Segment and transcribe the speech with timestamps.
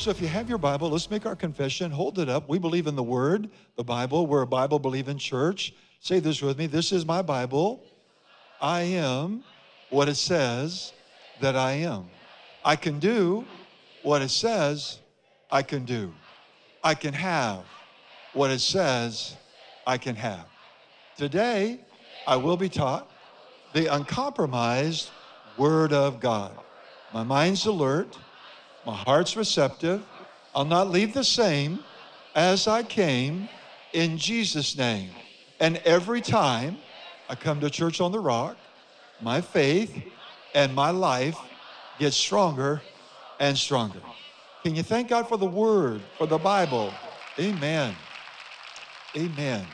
[0.00, 1.90] So if you have your Bible, let's make our confession.
[1.90, 2.48] Hold it up.
[2.48, 4.26] We believe in the Word, the Bible.
[4.26, 5.74] We're a Bible believing church.
[6.00, 6.66] Say this with me.
[6.66, 7.84] This is my Bible.
[8.62, 9.44] I am
[9.90, 10.94] what it says
[11.42, 12.08] that I am.
[12.64, 13.44] I can do
[14.02, 15.00] what it says
[15.50, 16.14] I can do.
[16.82, 17.64] I can have
[18.32, 19.36] what it says
[19.86, 20.46] I can have.
[21.18, 21.78] Today,
[22.26, 23.10] I will be taught
[23.74, 25.10] the uncompromised
[25.58, 26.58] Word of God.
[27.12, 28.16] My mind's alert,
[28.86, 30.04] my heart's receptive.
[30.54, 31.80] I'll not leave the same
[32.34, 33.48] as I came
[33.92, 35.10] in Jesus' name.
[35.60, 36.78] And every time
[37.28, 38.56] I come to church on the rock,
[39.20, 40.02] my faith
[40.54, 41.36] and my life
[41.98, 42.80] gets stronger
[43.38, 44.00] and stronger.
[44.62, 46.92] Can you thank God for the Word, for the Bible?
[47.38, 47.94] Amen.
[49.16, 49.66] Amen.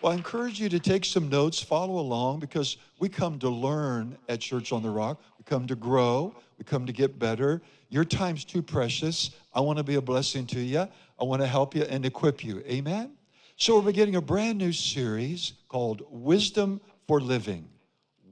[0.00, 4.16] Well, I encourage you to take some notes, follow along, because we come to learn
[4.28, 5.20] at Church on the Rock.
[5.38, 7.62] We come to grow, we come to get better.
[7.88, 9.30] Your time's too precious.
[9.54, 10.88] I want to be a blessing to you.
[11.18, 12.62] I want to help you and equip you.
[12.66, 13.12] Amen.
[13.56, 17.68] So, we're beginning a brand new series called Wisdom for Living.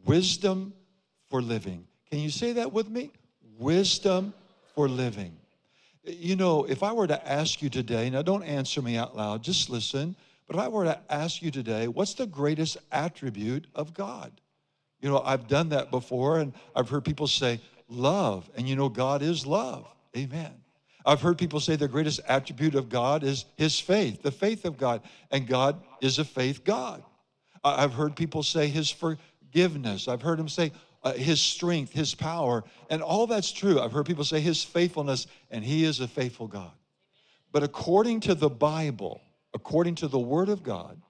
[0.05, 0.75] Wisdom
[1.31, 1.87] for Living.
[2.11, 3.11] Can you say that with me?
[3.59, 4.35] Wisdom
[4.75, 5.37] for living.
[6.05, 9.43] You know, if I were to ask you today, now don't answer me out loud,
[9.43, 10.17] just listen,
[10.47, 14.31] but if I were to ask you today, what's the greatest attribute of God?
[15.01, 18.51] You know, I've done that before, and I've heard people say, love.
[18.57, 19.87] And you know, God is love.
[20.17, 20.53] Amen.
[21.07, 24.79] I've heard people say the greatest attribute of God is his faith, the faith of
[24.79, 25.03] God.
[25.31, 27.03] And God is a faith God.
[27.63, 30.09] I've heard people say his forgiveness.
[30.09, 33.81] I've heard him say, uh, his strength, his power, and all that's true.
[33.81, 36.73] I've heard people say his faithfulness, and he is a faithful God.
[37.53, 39.21] But according to the Bible,
[39.53, 41.01] according to the Word of God,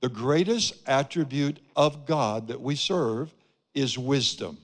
[0.00, 3.34] the greatest attribute of God that we serve
[3.74, 4.58] is wisdom.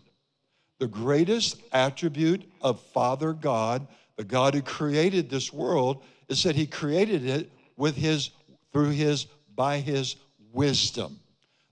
[0.79, 6.67] The greatest attribute of Father God, the God who created this world, is that he
[6.67, 8.31] created it with his,
[8.73, 10.17] through his, by his
[10.53, 11.19] wisdom.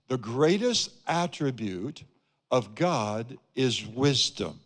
[0.07, 2.03] The greatest attribute
[2.51, 4.59] of God is wisdom.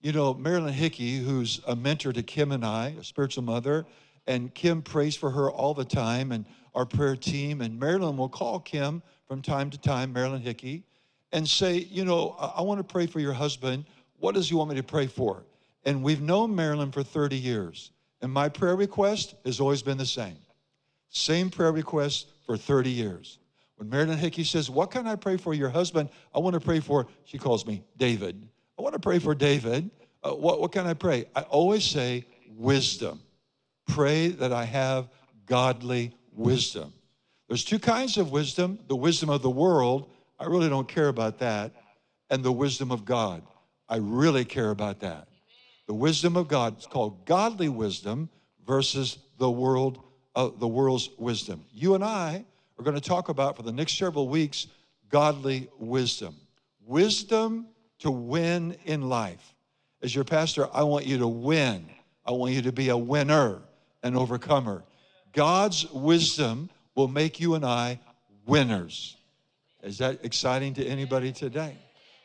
[0.00, 3.86] You know, Marilyn Hickey, who's a mentor to Kim and I, a spiritual mother,
[4.26, 6.44] and Kim prays for her all the time, and
[6.74, 10.84] our prayer team, and Marilyn will call Kim from time to time, Marilyn Hickey,
[11.34, 13.84] and say, You know, I, want to pray for your husband.
[14.18, 15.44] What does he want me to pray for?
[15.84, 17.90] And we've known Marilyn for 30 years,
[18.22, 20.38] and my prayer request has always been the same.
[21.10, 23.38] Same prayer request for 30 years.
[23.76, 26.08] When Marilyn Hickey says, What can I pray for your husband?
[26.34, 28.40] I want to pray for, she calls me David.
[28.78, 29.90] I want to pray for David.
[30.22, 31.26] Uh, what, what can I pray?
[31.34, 32.24] I always say
[32.56, 33.20] wisdom.
[33.88, 35.08] Pray that I have
[35.46, 36.92] godly wisdom.
[37.48, 40.10] There's two kinds of wisdom the wisdom of the world,
[40.44, 41.72] I really don't care about that,
[42.28, 43.42] and the wisdom of God.
[43.88, 45.28] I really care about that.
[45.86, 48.28] The wisdom of God is called godly wisdom
[48.66, 50.02] versus the world,
[50.34, 51.64] uh, the world's wisdom.
[51.72, 52.44] You and I
[52.76, 54.66] we're going to talk about for the next several weeks
[55.08, 56.34] godly wisdom.
[56.84, 57.68] Wisdom
[58.00, 59.54] to win in life.
[60.02, 61.86] As your pastor, I want you to win.
[62.26, 63.62] I want you to be a winner,
[64.02, 64.82] an overcomer.
[65.32, 68.00] God's wisdom will make you and I
[68.46, 69.16] winners.
[69.84, 71.76] Is that exciting to anybody today?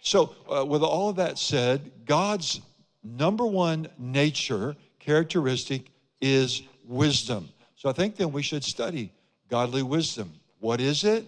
[0.02, 2.62] So, uh, with all of that said, God's
[3.03, 7.50] number one nature characteristic is wisdom.
[7.75, 9.12] So, I think then we should study
[9.50, 10.31] godly wisdom.
[10.59, 11.25] What is it?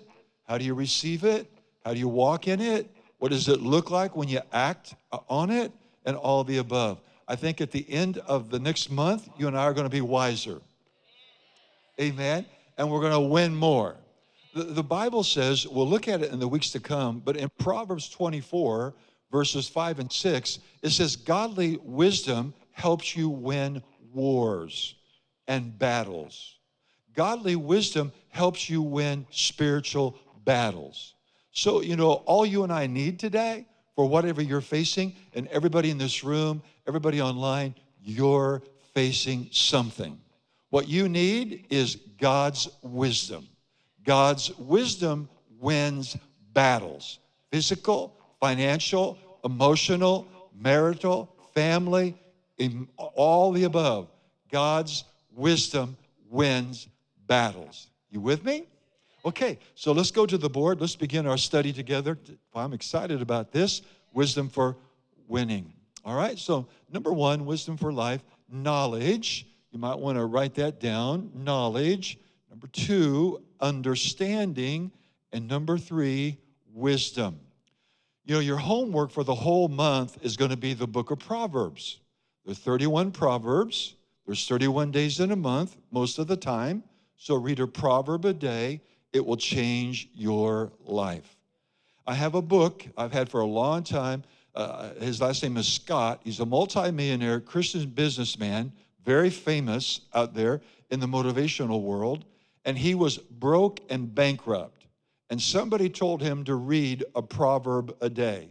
[0.47, 1.51] How do you receive it?
[1.83, 2.89] How do you walk in it?
[3.17, 4.95] What does it look like when you act
[5.29, 5.71] on it?
[6.05, 6.99] And all the above.
[7.27, 9.91] I think at the end of the next month, you and I are going to
[9.91, 10.59] be wiser.
[11.99, 12.45] Amen.
[12.77, 13.95] And we're going to win more.
[14.53, 17.49] The, the Bible says, we'll look at it in the weeks to come, but in
[17.57, 18.93] Proverbs 24,
[19.31, 23.81] verses 5 and 6, it says, Godly wisdom helps you win
[24.13, 24.95] wars
[25.47, 26.57] and battles.
[27.13, 31.15] Godly wisdom helps you win spiritual battles.
[31.51, 33.65] So, you know, all you and I need today
[33.95, 38.61] for whatever you're facing, and everybody in this room, everybody online, you're
[38.93, 40.19] facing something.
[40.69, 43.47] What you need is God's wisdom.
[44.03, 46.17] God's wisdom wins
[46.53, 47.19] battles
[47.51, 50.27] physical, financial, emotional,
[50.57, 52.15] marital, family,
[52.97, 54.09] all the above.
[54.51, 55.03] God's
[55.33, 55.97] wisdom
[56.29, 56.87] wins
[57.27, 57.87] battles.
[58.09, 58.65] You with me?
[59.25, 60.81] Okay, so let's go to the board.
[60.81, 62.17] Let's begin our study together.
[62.55, 63.81] I'm excited about this
[64.13, 64.77] wisdom for
[65.27, 65.73] winning.
[66.03, 69.45] All right, so number one, wisdom for life, knowledge.
[69.71, 72.17] You might want to write that down knowledge.
[72.49, 74.91] Number two, understanding.
[75.31, 76.37] And number three,
[76.73, 77.39] wisdom.
[78.25, 81.19] You know, your homework for the whole month is going to be the book of
[81.19, 81.99] Proverbs.
[82.45, 83.95] There's 31 Proverbs.
[84.25, 86.83] There's 31 days in a month, most of the time.
[87.17, 88.81] So read a proverb a day.
[89.13, 91.37] It will change your life.
[92.07, 94.23] I have a book I've had for a long time.
[94.55, 96.21] Uh, his last name is Scott.
[96.23, 98.71] He's a multimillionaire Christian businessman,
[99.05, 102.25] very famous out there in the motivational world.
[102.65, 104.85] And he was broke and bankrupt.
[105.29, 108.49] And somebody told him to read a proverb a day.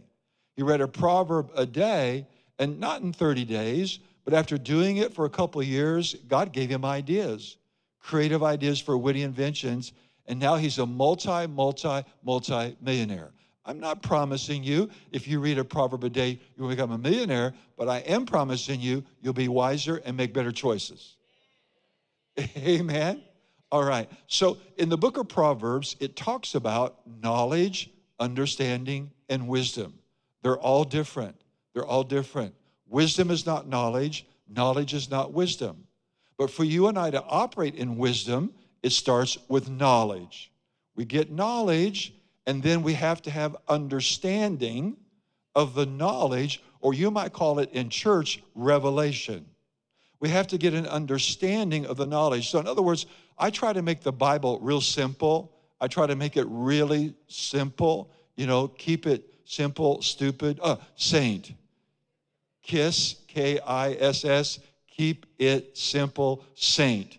[0.55, 2.27] He read a proverb a day,
[2.59, 6.51] and not in 30 days, but after doing it for a couple of years, God
[6.51, 7.57] gave him ideas,
[7.99, 9.93] creative ideas for witty inventions.
[10.27, 13.31] And now he's a multi, multi, multi millionaire.
[13.65, 17.53] I'm not promising you if you read a proverb a day, you'll become a millionaire,
[17.77, 21.15] but I am promising you you'll be wiser and make better choices.
[22.57, 23.21] Amen.
[23.71, 24.09] All right.
[24.27, 27.89] So in the book of Proverbs, it talks about knowledge,
[28.19, 29.93] understanding, and wisdom.
[30.43, 31.35] They're all different.
[31.73, 32.53] They're all different.
[32.87, 35.87] Wisdom is not knowledge, knowledge is not wisdom.
[36.37, 38.53] But for you and I to operate in wisdom,
[38.83, 40.51] it starts with knowledge.
[40.95, 42.13] We get knowledge,
[42.45, 44.97] and then we have to have understanding
[45.55, 49.45] of the knowledge, or you might call it in church, revelation.
[50.21, 52.49] We have to get an understanding of the knowledge.
[52.49, 53.07] So, in other words,
[53.37, 55.51] I try to make the Bible real simple.
[55.81, 58.11] I try to make it really simple.
[58.35, 60.59] You know, keep it simple, stupid.
[60.61, 61.51] Uh, saint.
[62.61, 67.17] KISS, K I S S, keep it simple, saint.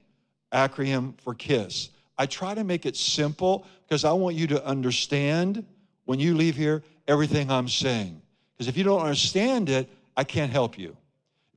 [0.52, 1.90] Acronym for KISS.
[2.16, 5.66] I try to make it simple because I want you to understand
[6.04, 8.22] when you leave here everything I'm saying.
[8.52, 10.96] Because if you don't understand it, I can't help you.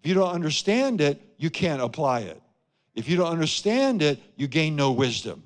[0.06, 2.40] If you don't understand it, you can't apply it.
[2.94, 5.42] If you don't understand it, you gain no wisdom.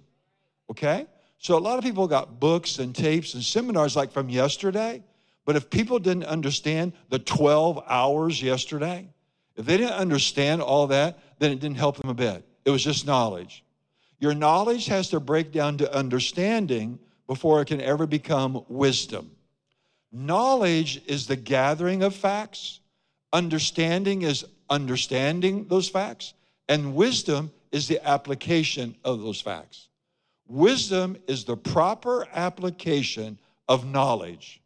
[0.69, 1.07] Okay?
[1.37, 5.01] So a lot of people got books and tapes and seminars like from yesterday,
[5.45, 9.07] but if people didn't understand the 12 hours yesterday,
[9.55, 12.43] if they didn't understand all that, then it didn't help them a bit.
[12.65, 13.63] It was just knowledge.
[14.19, 19.31] Your knowledge has to break down to understanding before it can ever become wisdom.
[20.11, 22.81] Knowledge is the gathering of facts,
[23.33, 26.33] understanding is understanding those facts,
[26.67, 29.87] and wisdom is the application of those facts.
[30.47, 33.37] Wisdom is the proper application
[33.67, 34.61] of knowledge.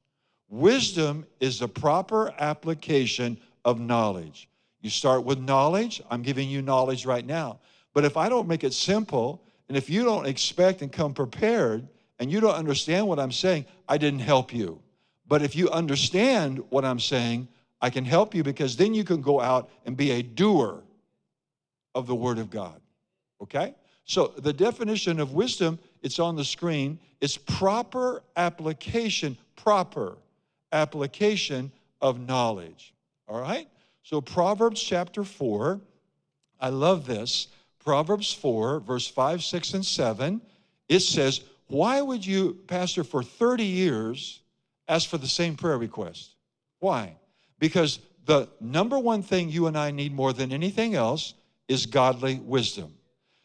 [0.49, 4.47] Wisdom is the proper application of knowledge.
[4.81, 6.01] You start with knowledge.
[6.09, 7.59] I'm giving you knowledge right now.
[7.93, 11.87] But if I don't make it simple, and if you don't expect and come prepared,
[12.19, 14.81] and you don't understand what I'm saying, I didn't help you.
[15.27, 17.47] But if you understand what I'm saying,
[17.83, 20.81] I can help you because then you can go out and be a doer
[21.93, 22.79] of the Word of God.
[23.41, 23.75] Okay?
[24.05, 26.97] So the definition of wisdom, it's on the screen.
[27.19, 30.17] It's proper application, proper
[30.71, 32.93] application of knowledge.
[33.27, 33.67] All right?
[34.01, 35.81] So Proverbs chapter 4,
[36.61, 37.49] I love this.
[37.83, 40.41] Proverbs 4, verse 5, 6, and 7,
[40.87, 44.39] it says, Why would you, Pastor, for 30 years
[44.87, 46.35] ask for the same prayer request?
[46.79, 47.17] Why?
[47.63, 51.33] Because the number one thing you and I need more than anything else
[51.69, 52.93] is godly wisdom.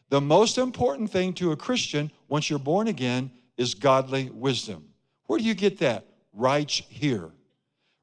[0.09, 4.89] The most important thing to a Christian once you're born again is godly wisdom.
[5.27, 6.05] Where do you get that?
[6.33, 7.31] Right here.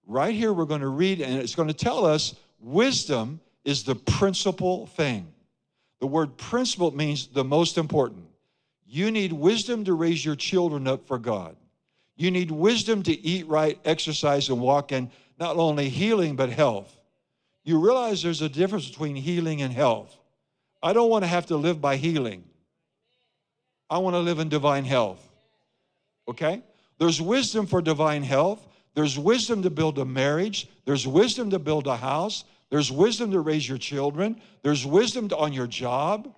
[0.07, 3.95] Right here, we're going to read, and it's going to tell us wisdom is the
[3.95, 5.31] principal thing.
[6.01, 8.25] The word principal means the most important.
[8.87, 11.57] You need wisdom to raise your children up for God.
[12.17, 16.97] You need wisdom to eat right, exercise, and walk in not only healing, but health.
[17.65, 20.17] You realize there's a difference between healing and health.
[20.83, 22.45] I don't want to have to live by healing,
[23.89, 25.23] I want to live in divine health.
[26.29, 26.63] Okay?
[26.99, 28.67] There's wisdom for divine health.
[28.95, 30.69] There's wisdom to build a marriage.
[30.87, 32.45] There's wisdom to build a house.
[32.71, 34.41] There's wisdom to raise your children.
[34.63, 36.35] There's wisdom on your job.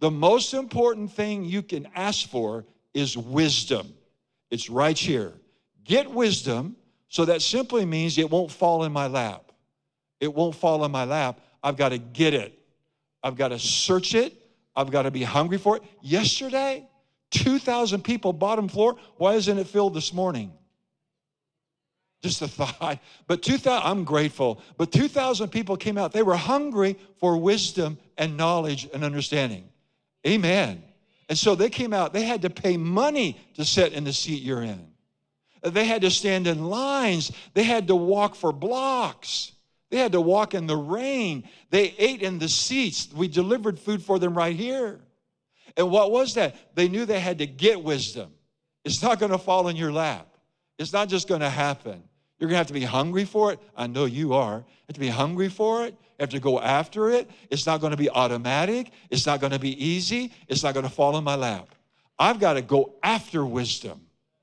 [0.00, 3.94] The most important thing you can ask for is wisdom.
[4.50, 5.32] It's right here.
[5.84, 6.76] Get wisdom,
[7.10, 9.50] so that simply means it won't fall in my lap.
[10.20, 11.40] It won't fall in my lap.
[11.60, 12.56] I've got to get it.
[13.20, 14.32] I've got to search it.
[14.76, 15.82] I've got to be hungry for it.
[16.00, 16.88] Yesterday,
[17.32, 18.96] 2,000 people, bottom floor.
[19.16, 20.52] Why isn't it filled this morning?
[22.22, 23.00] Just a thought.
[23.26, 24.60] But 2,000, I'm grateful.
[24.78, 26.12] But 2,000 people came out.
[26.12, 29.68] They were hungry for wisdom and knowledge and understanding.
[30.24, 30.84] Amen.
[31.28, 34.42] And so they came out, they had to pay money to sit in the seat
[34.42, 34.89] you're in.
[35.62, 37.32] They had to stand in lines.
[37.54, 39.52] They had to walk for blocks.
[39.90, 41.48] They had to walk in the rain.
[41.70, 43.08] They ate in the seats.
[43.12, 45.00] We delivered food for them right here.
[45.76, 46.74] And what was that?
[46.74, 48.32] They knew they had to get wisdom.
[48.84, 50.26] It's not going to fall in your lap.
[50.78, 52.02] It's not just going to happen.
[52.38, 53.60] You're going to have to be hungry for it.
[53.76, 54.56] I know you are.
[54.56, 55.90] You have to be hungry for it.
[55.90, 57.28] You have to go after it.
[57.50, 58.92] It's not going to be automatic.
[59.10, 60.32] It's not going to be easy.
[60.48, 61.68] It's not going to fall in my lap.
[62.18, 64.00] I've got to go after wisdom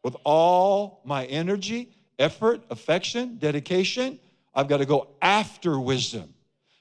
[0.07, 4.17] with all my energy, effort, affection, dedication.
[4.55, 6.33] I've got to go after wisdom.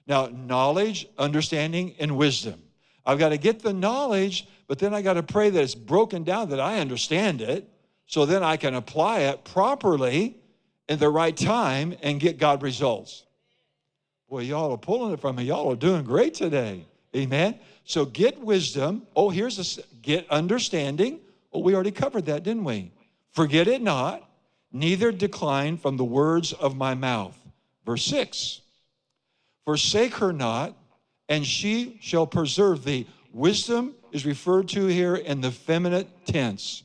[0.06, 2.62] Now, knowledge, understanding, and wisdom.
[3.04, 6.22] I've got to get the knowledge, but then I got to pray that it's broken
[6.22, 7.68] down, that I understand it,
[8.06, 10.36] so then I can apply it properly
[10.88, 13.24] in the right time and get God results.
[14.28, 15.42] Boy, y'all are pulling it from me.
[15.42, 16.86] Y'all are doing great today.
[17.16, 17.58] Amen.
[17.82, 19.04] So get wisdom.
[19.16, 21.18] Oh, here's a get understanding.
[21.52, 22.92] Oh, we already covered that, didn't we?
[23.36, 24.26] Forget it not,
[24.72, 27.38] neither decline from the words of my mouth.
[27.84, 28.62] Verse 6
[29.66, 30.74] Forsake her not,
[31.28, 33.06] and she shall preserve thee.
[33.34, 36.82] Wisdom is referred to here in the feminine tense.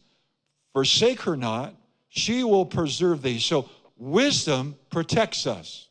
[0.74, 1.74] Forsake her not,
[2.10, 3.40] she will preserve thee.
[3.40, 5.88] So, wisdom protects us.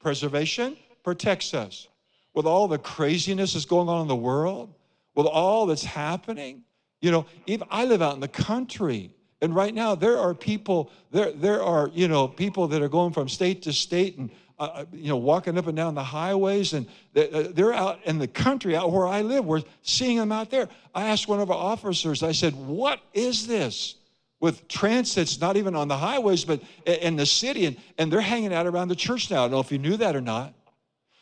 [0.00, 1.88] Preservation protects us.
[2.34, 4.74] With all the craziness that's going on in the world,
[5.14, 6.64] with all that's happening,
[7.00, 7.24] you know,
[7.70, 9.14] I live out in the country.
[9.40, 13.12] And right now, there are people, there, there are, you know, people that are going
[13.12, 16.72] from state to state and, uh, uh you know, walking up and down the highways.
[16.72, 19.44] And uh, they're out in the country, out where I live.
[19.44, 20.68] We're seeing them out there.
[20.94, 23.94] I asked one of our officers, I said, what is this?
[24.40, 27.66] With transits, not even on the highways, but in the city.
[27.66, 29.38] And, and they're hanging out around the church now.
[29.38, 30.54] I don't know if you knew that or not.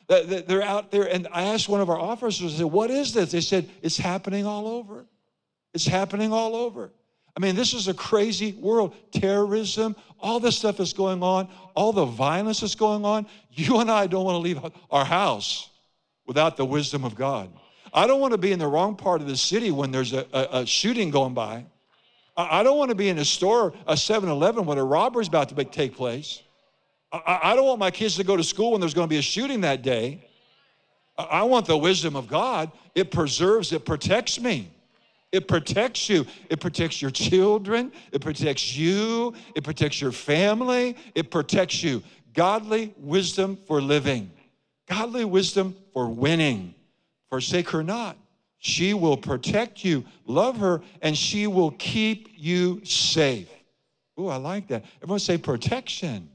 [0.08, 1.04] They're out there.
[1.04, 3.32] And I asked one of our officers, I said, what is this?
[3.32, 5.06] They said, it's happening all over.
[5.74, 6.92] It's happening all over.
[7.36, 8.94] I mean, this is a crazy world.
[9.12, 13.26] Terrorism, all this stuff is going on, all the violence is going on.
[13.50, 14.58] You and I don't want to leave
[14.90, 15.70] our house
[16.26, 17.50] without the wisdom of God.
[17.92, 20.26] I don't want to be in the wrong part of the city when there's a,
[20.32, 21.66] a, a shooting going by.
[22.36, 25.28] I, I don't want to be in a store, a 7 Eleven, when a robbery's
[25.28, 26.42] about to take place.
[27.12, 29.18] I, I don't want my kids to go to school when there's going to be
[29.18, 30.26] a shooting that day.
[31.16, 32.72] I, I want the wisdom of God.
[32.94, 34.70] It preserves, it protects me.
[35.36, 36.24] It protects you.
[36.48, 37.92] It protects your children.
[38.10, 39.34] It protects you.
[39.54, 40.96] It protects your family.
[41.14, 42.02] It protects you.
[42.32, 44.30] Godly wisdom for living,
[44.88, 46.74] godly wisdom for winning.
[47.28, 48.16] Forsake her not.
[48.56, 50.04] She will protect you.
[50.24, 53.50] Love her, and she will keep you safe.
[54.18, 54.86] Ooh, I like that.
[55.02, 56.30] Everyone say protection.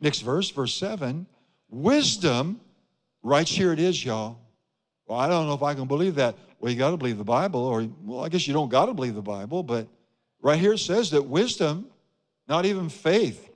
[0.00, 1.26] Next verse, verse 7.
[1.68, 2.60] Wisdom,
[3.22, 4.38] right here it is, y'all.
[5.06, 6.36] Well, I don't know if I can believe that.
[6.60, 8.94] Well, you got to believe the Bible, or, well, I guess you don't got to
[8.94, 9.88] believe the Bible, but
[10.42, 11.86] right here it says that wisdom,
[12.46, 13.48] not even faith,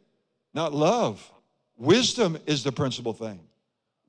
[0.55, 1.31] not love,
[1.77, 3.41] wisdom is the principal thing.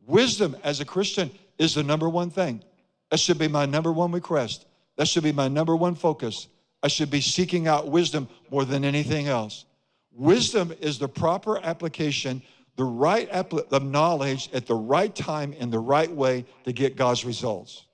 [0.08, 2.64] Wisdom as a Christian is the number one thing.
[3.12, 4.66] That should be my number one request.
[4.96, 6.48] That should be my number one focus.
[6.82, 9.66] I should be seeking out wisdom more than anything else.
[10.12, 12.42] Wisdom is the proper application,
[12.78, 16.96] the right apl- of knowledge at the right time in the right way to get
[16.96, 17.86] God's results.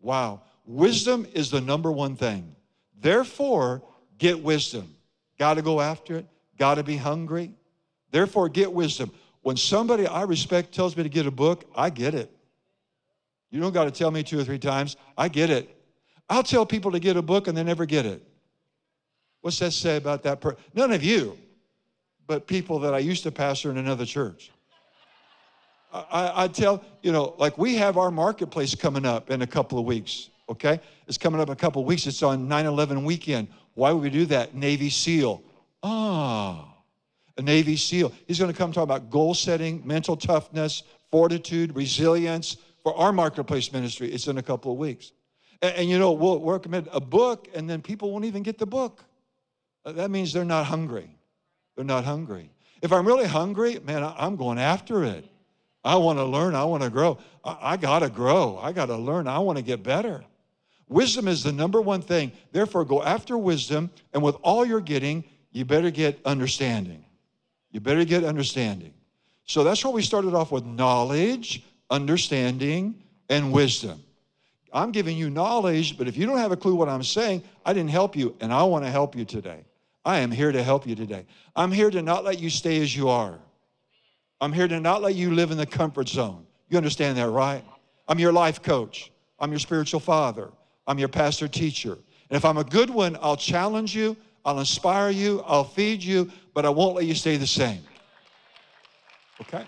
[0.00, 0.42] Wow.
[0.66, 2.54] Wisdom is the number one thing.
[3.00, 3.82] Therefore,
[4.18, 4.94] get wisdom.
[5.38, 6.26] Got to go after it.
[6.58, 7.52] Got to be hungry.
[8.10, 9.10] Therefore, get wisdom.
[9.42, 12.30] When somebody I respect tells me to get a book, I get it.
[13.50, 14.96] You don't got to tell me two or three times.
[15.16, 15.74] I get it.
[16.28, 18.22] I'll tell people to get a book and they never get it.
[19.40, 20.58] What's that say about that person?
[20.74, 21.38] None of you,
[22.26, 24.50] but people that I used to pastor in another church.
[25.92, 29.78] I, I tell, you know, like we have our marketplace coming up in a couple
[29.78, 30.80] of weeks, okay?
[31.06, 32.06] It's coming up in a couple of weeks.
[32.06, 33.48] It's on 9 11 weekend.
[33.74, 34.54] Why would we do that?
[34.54, 35.42] Navy SEAL.
[35.82, 36.74] Ah,
[37.36, 38.12] a Navy SEAL.
[38.26, 43.72] He's going to come talk about goal setting, mental toughness, fortitude, resilience for our marketplace
[43.72, 44.10] ministry.
[44.12, 45.12] It's in a couple of weeks.
[45.62, 48.66] And, and you know, we'll recommend a book, and then people won't even get the
[48.66, 49.04] book.
[49.84, 51.08] Uh, that means they're not hungry.
[51.76, 52.50] They're not hungry.
[52.82, 55.24] If I'm really hungry, man, I'm going after it.
[55.84, 56.54] I want to learn.
[56.54, 57.18] I want to grow.
[57.44, 58.58] I, I got to grow.
[58.62, 59.26] I got to learn.
[59.28, 60.24] I want to get better.
[60.88, 62.32] Wisdom is the number one thing.
[62.52, 67.04] Therefore, go after wisdom, and with all you're getting, you better get understanding.
[67.70, 68.94] You better get understanding.
[69.44, 74.02] So that's why we started off with knowledge, understanding, and wisdom.
[74.72, 77.72] I'm giving you knowledge, but if you don't have a clue what I'm saying, I
[77.72, 79.64] didn't help you, and I want to help you today.
[80.04, 81.26] I am here to help you today.
[81.56, 83.38] I'm here to not let you stay as you are.
[84.40, 86.46] I'm here to not let you live in the comfort zone.
[86.68, 87.64] You understand that, right?
[88.06, 89.10] I'm your life coach.
[89.38, 90.50] I'm your spiritual father.
[90.86, 91.92] I'm your pastor teacher.
[92.30, 96.30] And if I'm a good one, I'll challenge you, I'll inspire you, I'll feed you,
[96.54, 97.82] but I won't let you stay the same.
[99.40, 99.64] Okay?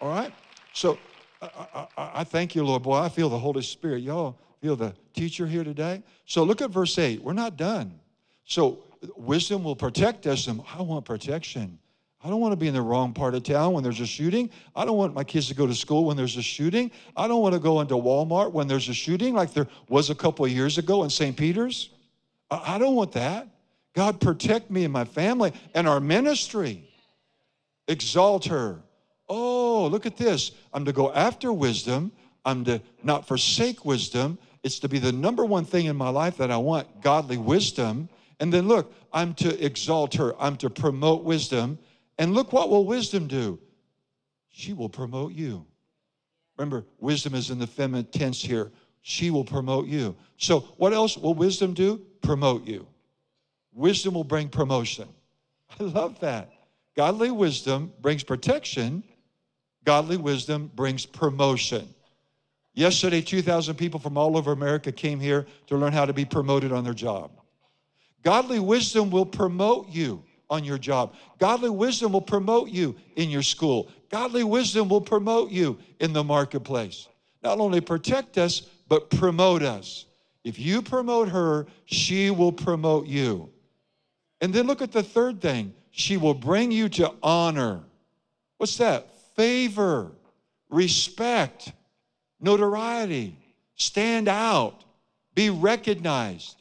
[0.00, 0.32] All right?
[0.72, 0.98] So
[1.40, 2.82] I, I, I thank you, Lord.
[2.82, 4.02] Boy, I feel the Holy Spirit.
[4.02, 6.02] Y'all feel the teacher here today?
[6.26, 7.22] So look at verse 8.
[7.22, 7.98] We're not done.
[8.44, 8.80] So
[9.16, 11.78] wisdom will protect us, and I want protection.
[12.22, 14.50] I don't want to be in the wrong part of town when there's a shooting.
[14.74, 16.90] I don't want my kids to go to school when there's a shooting.
[17.16, 20.16] I don't want to go into Walmart when there's a shooting like there was a
[20.16, 21.36] couple of years ago in St.
[21.36, 21.90] Peters.
[22.50, 23.46] I don't want that.
[23.94, 26.88] God, protect me and my family and our ministry.
[27.86, 28.80] Exalt her.
[29.28, 30.52] Oh, look at this.
[30.72, 32.10] I'm to go after wisdom.
[32.44, 34.38] I'm to not forsake wisdom.
[34.64, 38.08] It's to be the number one thing in my life that I want godly wisdom.
[38.40, 40.34] And then look, I'm to exalt her.
[40.40, 41.78] I'm to promote wisdom.
[42.18, 43.58] And look what will wisdom do?
[44.50, 45.64] She will promote you.
[46.56, 48.72] Remember, wisdom is in the feminine tense here.
[49.02, 50.16] She will promote you.
[50.36, 52.02] So, what else will wisdom do?
[52.20, 52.86] Promote you.
[53.72, 55.08] Wisdom will bring promotion.
[55.80, 56.50] I love that.
[56.96, 59.04] Godly wisdom brings protection,
[59.84, 61.88] godly wisdom brings promotion.
[62.74, 66.72] Yesterday, 2,000 people from all over America came here to learn how to be promoted
[66.72, 67.30] on their job.
[68.24, 71.14] Godly wisdom will promote you on your job.
[71.38, 73.90] Godly wisdom will promote you in your school.
[74.10, 77.08] Godly wisdom will promote you in the marketplace.
[77.42, 80.06] Not only protect us, but promote us.
[80.44, 83.50] If you promote her, she will promote you.
[84.40, 87.80] And then look at the third thing she will bring you to honor.
[88.56, 89.10] What's that?
[89.36, 90.12] Favor,
[90.70, 91.72] respect,
[92.40, 93.36] notoriety,
[93.74, 94.84] stand out,
[95.34, 96.57] be recognized.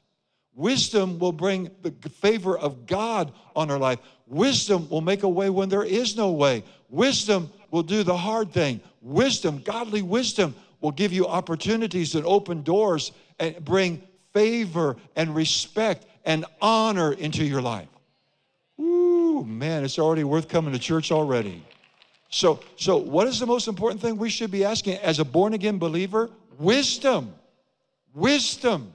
[0.58, 4.00] Wisdom will bring the favor of God on our life.
[4.26, 6.64] Wisdom will make a way when there is no way.
[6.90, 8.82] Wisdom will do the hard thing.
[9.04, 14.02] Wisdom, godly wisdom, will give you opportunities and open doors and bring
[14.34, 17.88] favor and respect and honor into your life.
[18.80, 21.64] Ooh, man, it's already worth coming to church already.
[22.30, 25.54] So, so what is the most important thing we should be asking as a born
[25.54, 26.32] again believer?
[26.58, 27.36] Wisdom.
[28.16, 28.92] Wisdom.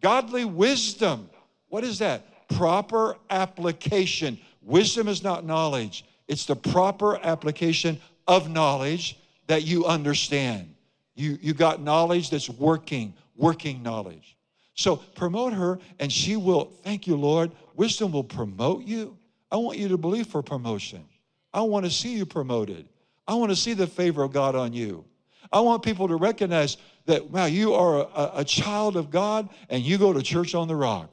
[0.00, 1.28] Godly wisdom.
[1.68, 2.48] What is that?
[2.48, 4.38] Proper application.
[4.62, 10.74] Wisdom is not knowledge, it's the proper application of knowledge that you understand.
[11.16, 14.36] You, you got knowledge that's working, working knowledge.
[14.74, 17.50] So promote her, and she will, thank you, Lord.
[17.74, 19.18] Wisdom will promote you.
[19.50, 21.04] I want you to believe for promotion.
[21.52, 22.88] I want to see you promoted.
[23.26, 25.04] I want to see the favor of God on you.
[25.52, 29.82] I want people to recognize that, wow, you are a, a child of God and
[29.82, 31.10] you go to church on the rock.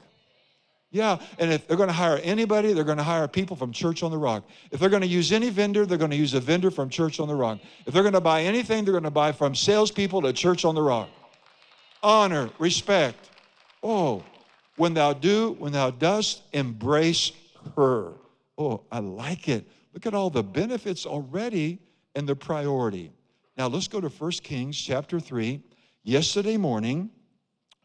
[0.90, 4.02] Yeah, and if they're going to hire anybody, they're going to hire people from Church
[4.02, 4.48] on the Rock.
[4.70, 7.20] If they're going to use any vendor, they're going to use a vendor from Church
[7.20, 7.58] on the Rock.
[7.84, 10.74] If they're going to buy anything, they're going to buy from salespeople to Church on
[10.74, 11.10] the Rock.
[12.02, 13.28] Honor, respect.
[13.82, 14.24] Oh,
[14.76, 17.32] when thou do, when thou dost embrace
[17.76, 18.14] her.
[18.56, 19.68] Oh, I like it.
[19.92, 21.80] Look at all the benefits already
[22.14, 23.12] and the priority.
[23.58, 25.60] Now let's go to 1 Kings chapter 3.
[26.08, 27.10] Yesterday morning,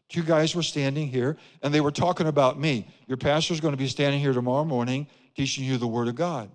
[0.08, 2.88] two guys were standing here and they were talking about me.
[3.06, 6.50] Your pastor's going to be standing here tomorrow morning teaching you the Word of God.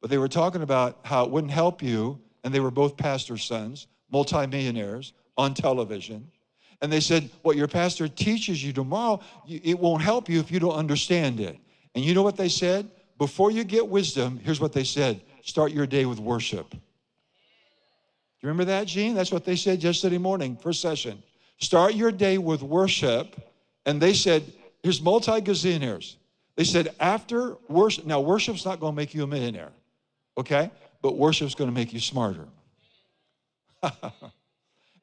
[0.00, 3.44] But they were talking about how it wouldn't help you, and they were both pastor's
[3.44, 6.26] sons, multimillionaires on television.
[6.80, 10.58] And they said, What your pastor teaches you tomorrow, it won't help you if you
[10.58, 11.58] don't understand it.
[11.94, 12.90] And you know what they said?
[13.18, 16.74] Before you get wisdom, here's what they said start your day with worship.
[18.42, 19.14] You remember that, Gene?
[19.14, 21.22] That's what they said yesterday morning, first session.
[21.58, 23.36] Start your day with worship.
[23.84, 24.50] And they said,
[24.82, 26.16] here's multi gazillionaires.
[26.56, 29.72] They said, after worship, now worship's not going to make you a millionaire,
[30.36, 30.70] okay?
[31.02, 32.46] But worship's going to make you smarter.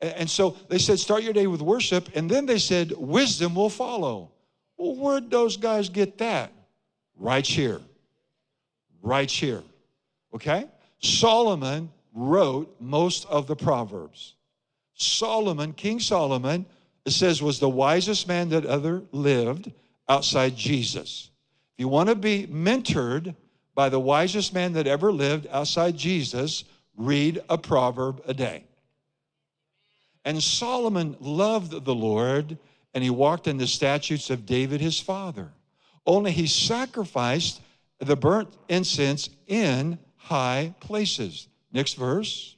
[0.01, 2.09] and so they said, start your day with worship.
[2.15, 4.31] And then they said, wisdom will follow.
[4.77, 6.51] Well, where'd those guys get that?
[7.15, 7.81] Right here.
[9.01, 9.63] Right here.
[10.33, 10.65] Okay?
[10.99, 14.33] Solomon wrote most of the Proverbs.
[14.95, 16.65] Solomon, King Solomon,
[17.05, 19.71] it says, was the wisest man that ever lived
[20.09, 21.29] outside Jesus.
[21.75, 23.35] If you want to be mentored
[23.75, 26.63] by the wisest man that ever lived outside Jesus,
[26.95, 28.63] read a proverb a day.
[30.25, 32.57] And Solomon loved the Lord
[32.95, 35.51] and he walked in the statutes of David his father.
[36.03, 37.61] Only he sacrificed
[37.99, 41.47] the burnt incense in high places.
[41.77, 42.55] Next verse.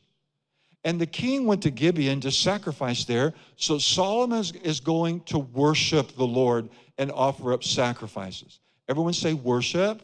[0.85, 3.33] And the king went to Gibeon to sacrifice there.
[3.57, 8.61] So Solomon is going to worship the Lord and offer up sacrifices.
[8.87, 10.01] Everyone say worship.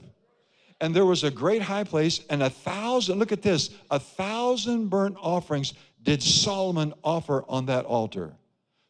[0.82, 4.90] And there was a great high place, and a thousand, look at this, a thousand
[4.90, 5.74] burnt offerings
[6.04, 8.34] did Solomon offer on that altar.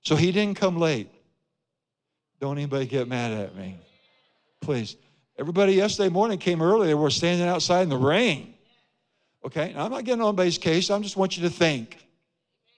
[0.02, 1.12] So he didn't come late.
[2.42, 3.78] Don't anybody get mad at me.
[4.60, 4.98] Please.
[5.38, 6.88] Everybody yesterday morning came early.
[6.88, 8.55] They were standing outside in the rain.
[9.46, 9.74] Okay?
[9.74, 10.90] Now, I'm not getting on base case.
[10.90, 11.98] I just want you to think.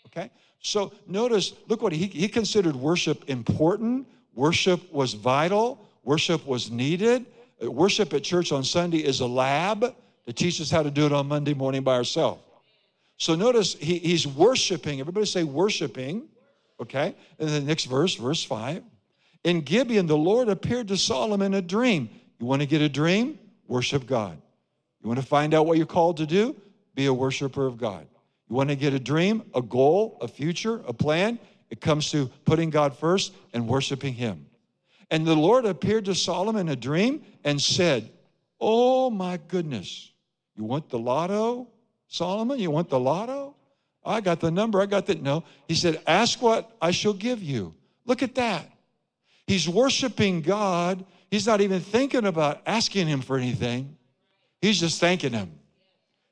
[0.07, 0.29] Okay?
[0.59, 4.07] So notice, look what he, he considered worship important.
[4.35, 5.87] Worship was vital.
[6.03, 7.25] Worship was needed.
[7.63, 11.05] Uh, worship at church on Sunday is a lab to teach us how to do
[11.05, 12.43] it on Monday morning by ourselves.
[13.15, 14.99] So notice he, he's worshiping.
[14.99, 16.27] Everybody say worshiping.
[16.79, 17.15] Okay?
[17.39, 18.83] And the next verse, verse 5.
[19.43, 22.09] In Gibeon, the Lord appeared to Solomon in a dream.
[22.39, 23.39] You want to get a dream?
[23.67, 24.41] Worship God.
[25.07, 26.53] You want to find out what you're called to do?
[26.93, 28.05] Be a worshiper of God.
[28.49, 31.39] You want to get a dream, a goal, a future, a plan?
[31.69, 34.47] It comes to putting God first and worshiping Him.
[35.09, 38.11] And the Lord appeared to Solomon in a dream and said,
[38.59, 40.11] Oh my goodness,
[40.57, 41.69] you want the lotto,
[42.09, 42.59] Solomon?
[42.59, 43.55] You want the lotto?
[44.03, 45.15] I got the number, I got the.
[45.15, 45.45] No.
[45.69, 47.73] He said, Ask what I shall give you.
[48.05, 48.69] Look at that.
[49.45, 51.05] He's worshiping God.
[51.31, 53.96] He's not even thinking about asking Him for anything.
[54.61, 55.51] He's just thanking Him.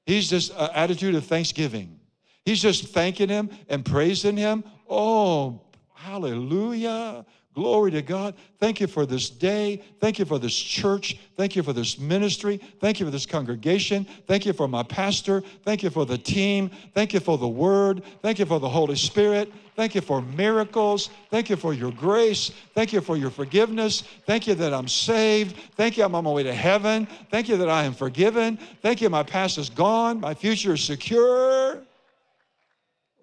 [0.05, 1.99] He's just an attitude of thanksgiving.
[2.43, 4.63] He's just thanking Him and praising Him.
[4.89, 5.61] Oh,
[5.93, 7.25] hallelujah.
[7.55, 8.35] Glory to God.
[8.59, 9.81] Thank you for this day.
[10.01, 11.17] Thank you for this church.
[11.37, 12.59] Thank you for this ministry.
[12.81, 14.05] Thank you for this congregation.
[14.27, 15.41] Thank you for my pastor.
[15.63, 16.69] Thank you for the team.
[16.93, 18.03] Thank you for the word.
[18.21, 19.53] Thank you for the Holy Spirit.
[19.75, 21.09] Thank you for miracles.
[21.29, 22.51] Thank you for your grace.
[22.73, 24.03] Thank you for your forgiveness.
[24.25, 25.57] Thank you that I'm saved.
[25.75, 27.07] Thank you I'm on my way to heaven.
[27.29, 28.57] Thank you that I am forgiven.
[28.81, 30.21] Thank you my past is gone.
[30.21, 31.83] My future is secure.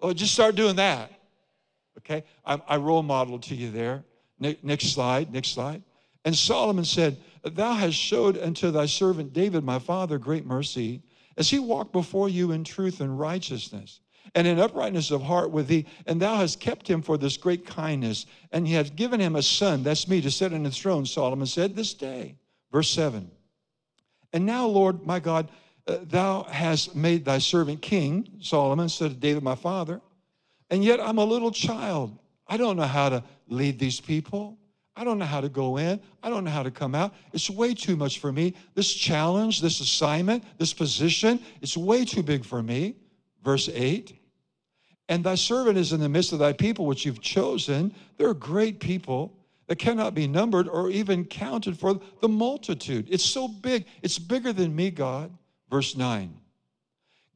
[0.02, 1.10] Oh, just start doing that.
[1.98, 2.24] Okay?
[2.44, 4.04] I, I role modeled to you there.
[4.38, 5.82] Next slide, next slide.
[6.24, 11.02] And Solomon said, Thou hast showed unto thy servant David, my father, great mercy,
[11.36, 14.00] as he walked before you in truth and righteousness,
[14.34, 17.66] and in uprightness of heart with thee, and thou hast kept him for this great
[17.66, 21.04] kindness, and he hast given him a son, that's me, to sit on his throne,
[21.04, 22.36] Solomon said, this day.
[22.70, 23.30] Verse 7.
[24.32, 25.48] And now, Lord, my God,
[25.86, 30.00] uh, thou hast made thy servant king, Solomon, said to David, my father,
[30.70, 32.16] and yet I'm a little child.
[32.46, 34.58] I don't know how to lead these people.
[34.94, 36.00] I don't know how to go in.
[36.22, 37.14] I don't know how to come out.
[37.32, 38.54] It's way too much for me.
[38.74, 42.96] This challenge, this assignment, this position, it's way too big for me.
[43.42, 44.18] Verse 8.
[45.08, 47.94] And thy servant is in the midst of thy people, which you've chosen.
[48.16, 53.08] They're great people that cannot be numbered or even counted for the multitude.
[53.10, 53.86] It's so big.
[54.02, 55.30] It's bigger than me, God.
[55.70, 56.34] Verse 9.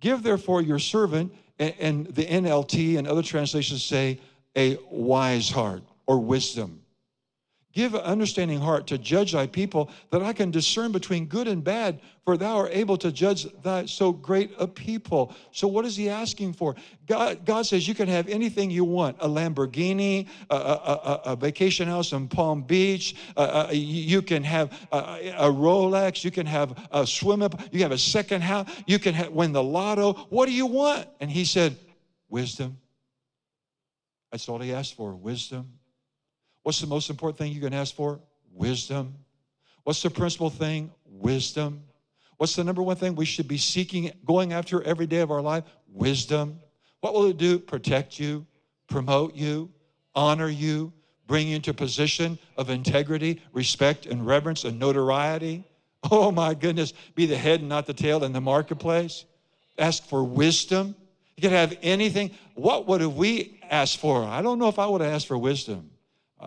[0.01, 4.21] Give therefore your servant, and the NLT and other translations say,
[4.57, 6.83] a wise heart or wisdom.
[7.77, 11.63] Give an understanding heart to judge thy people, that I can discern between good and
[11.63, 15.35] bad, for thou art able to judge thy so great a people.
[15.53, 16.75] So, what is he asking for?
[17.07, 21.37] God, God says you can have anything you want a Lamborghini, a, a, a, a
[21.37, 27.07] vacation house in Palm Beach, uh, you can have a, Rolex, you can have a
[27.07, 30.15] swim up, you have a second house, you can win the lotto.
[30.31, 31.09] What do you want?
[31.21, 31.77] And he said,
[32.31, 32.79] Wisdom
[34.33, 35.79] that's all he asked for wisdom.
[36.67, 38.19] What's the most important thing you can ask for?
[38.53, 39.15] Wisdom.
[39.85, 40.91] What's the principal thing?
[41.05, 41.85] Wisdom.
[42.39, 45.41] What's the number one thing we should be seeking, going after every day of our
[45.41, 45.63] life?
[45.87, 46.59] Wisdom.
[47.03, 47.61] What will it do?
[47.61, 48.45] Protect you,
[48.89, 49.71] promote you,
[50.17, 50.93] honor you,
[51.29, 55.63] bring you into a position of integrity, respect, and reverence and notoriety.
[56.11, 59.25] Oh my goodness, be the head and not the tail in the marketplace.
[59.79, 60.97] Ask for wisdom.
[61.37, 62.33] You can have anything.
[62.55, 64.25] What would have we asked for?
[64.25, 65.91] I don't know if I would have asked for wisdom.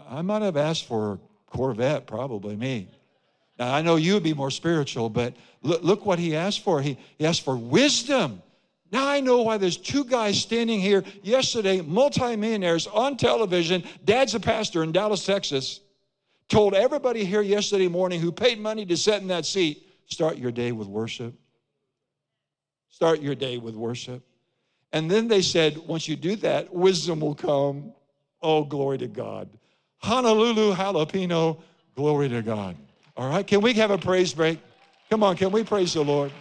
[0.10, 2.88] I might have asked for Corvette, probably me.
[3.58, 6.82] Now, I know you would be more spiritual, but look, look what he asked for.
[6.82, 8.42] He, he asked for wisdom.
[8.92, 13.84] Now I know why there's two guys standing here yesterday, multimillionaires on television.
[14.04, 15.82] Dad's a pastor in Dallas, Texas.
[16.48, 20.52] Told everybody here yesterday morning who paid money to sit in that seat, start your
[20.52, 21.36] day with worship.
[22.90, 24.24] Start your day with worship.
[24.92, 27.94] And then they said, once you do that, wisdom will come.
[28.42, 29.50] Oh, glory to God.
[30.00, 31.62] Honolulu jalapeno,
[31.96, 32.76] glory to God.
[33.18, 34.60] All right, can we have a praise break?
[35.10, 36.32] Come on, can we praise the Lord?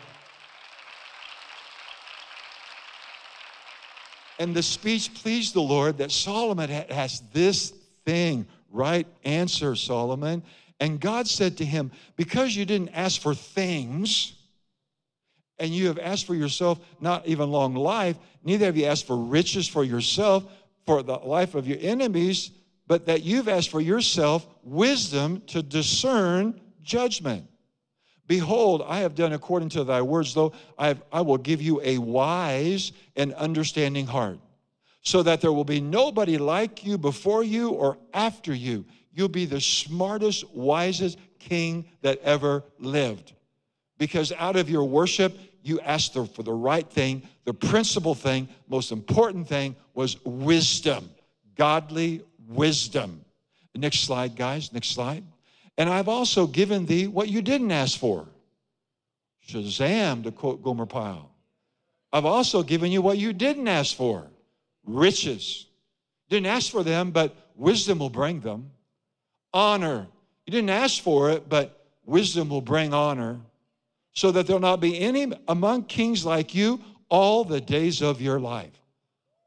[4.38, 7.70] And the speech pleased the Lord that Solomon has this
[8.04, 10.42] thing, right answer, Solomon.
[10.78, 14.34] And God said to him, Because you didn't ask for things,
[15.58, 19.16] and you have asked for yourself not even long life, neither have you asked for
[19.16, 20.44] riches for yourself,
[20.86, 22.52] for the life of your enemies,
[22.88, 27.46] but that you've asked for yourself wisdom to discern judgment.
[28.26, 31.80] Behold, I have done according to thy words, though I, have, I will give you
[31.84, 34.38] a wise and understanding heart,
[35.02, 38.84] so that there will be nobody like you before you or after you.
[39.12, 43.34] you'll be the smartest, wisest king that ever lived.
[43.98, 47.22] Because out of your worship, you asked for the right thing.
[47.44, 51.10] The principal thing, most important thing, was wisdom,
[51.56, 53.24] godly wisdom.
[53.74, 55.22] Next slide, guys, next slide.
[55.76, 58.26] And I've also given thee what you didn't ask for.
[59.46, 61.30] Shazam, to quote Gomer Pyle.
[62.12, 64.28] I've also given you what you didn't ask for
[64.84, 65.66] riches.
[66.28, 68.70] Didn't ask for them, but wisdom will bring them.
[69.52, 70.08] Honor.
[70.46, 73.40] You didn't ask for it, but wisdom will bring honor
[74.12, 78.40] so that there'll not be any among kings like you all the days of your
[78.40, 78.72] life.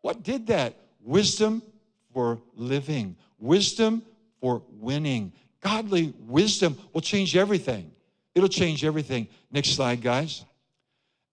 [0.02, 0.76] What did that?
[1.02, 1.62] Wisdom
[2.14, 4.04] for living, wisdom
[4.40, 5.34] for winning.
[5.62, 7.92] Godly wisdom will change everything.
[8.34, 9.28] It'll change everything.
[9.52, 10.46] Next slide, guys.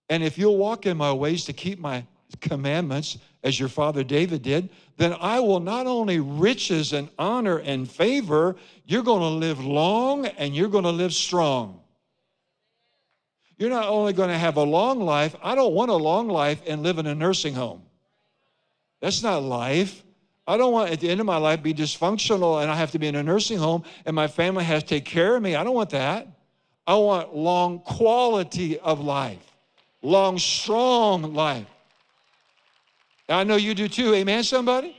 [0.08, 2.04] And if you'll walk in my ways to keep my
[2.40, 7.88] commandments, as your father David did, then I will not only riches and honor and
[7.88, 11.80] favor, you're going to live long and you're going to live strong.
[13.56, 16.60] You're not only going to have a long life, I don't want a long life
[16.66, 17.82] and live in a nursing home.
[19.00, 20.02] That's not life.
[20.48, 22.98] I don't want at the end of my life be dysfunctional and I have to
[22.98, 25.54] be in a nursing home and my family has to take care of me.
[25.54, 26.26] I don't want that.
[26.86, 29.44] I want long quality of life,
[30.00, 31.66] long, strong life.
[33.28, 34.14] I know you do too.
[34.14, 34.96] Amen, somebody?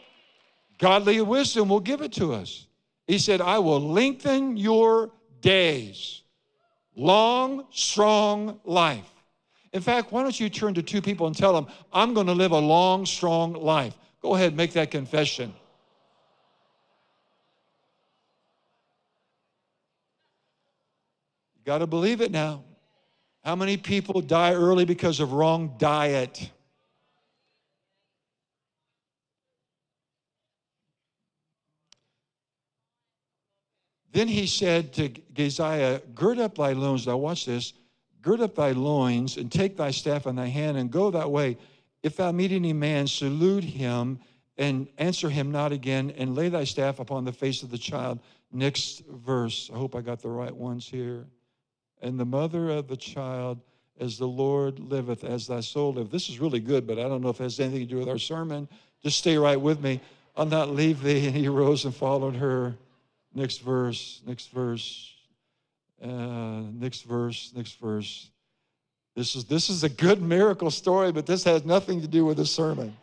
[0.78, 2.68] Godly wisdom will give it to us.
[3.08, 5.10] He said, I will lengthen your
[5.42, 6.22] days.
[6.96, 9.10] Long, strong life.
[9.74, 12.34] In fact, why don't you turn to two people and tell them, I'm going to
[12.34, 13.98] live a long, strong life.
[14.22, 15.54] Go ahead, make that confession.
[21.56, 22.64] You got to believe it now.
[23.44, 26.52] How many people die early because of wrong diet?
[34.12, 37.08] Then he said to Gehazi, Gird up thy loins.
[37.08, 37.74] Now, watch this.
[38.22, 41.58] Gird up thy loins and take thy staff in thy hand and go that way.
[42.02, 44.20] If thou meet any man, salute him
[44.58, 48.20] and answer him not again, and lay thy staff upon the face of the child.
[48.52, 49.70] Next verse.
[49.74, 51.28] I hope I got the right ones here.
[52.02, 53.62] And the mother of the child,
[54.00, 56.12] as the Lord liveth, as thy soul liveth.
[56.12, 58.10] This is really good, but I don't know if it has anything to do with
[58.10, 58.68] our sermon.
[59.02, 60.02] Just stay right with me.
[60.36, 61.26] I'll not leave thee.
[61.28, 62.76] And he rose and followed her.
[63.34, 65.14] Next verse, next verse,
[66.02, 68.30] uh, next verse, next verse.
[69.16, 72.38] This is, this is a good miracle story, but this has nothing to do with
[72.38, 72.96] the sermon.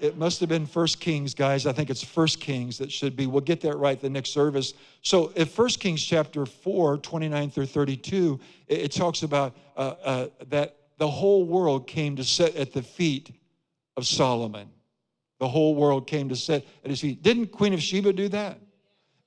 [0.00, 1.66] It, must have been First Kings, guys.
[1.66, 3.26] I think it's First Kings that should be.
[3.26, 4.72] We'll get that right the next service.
[5.02, 10.26] So, if First Kings chapter 4, 29 through 32, it, it talks about uh, uh,
[10.48, 13.30] that the whole world came to sit at the feet
[13.98, 14.70] of Solomon.
[15.38, 17.22] The whole world came to sit at his feet.
[17.22, 18.58] Didn't Queen of Sheba do that?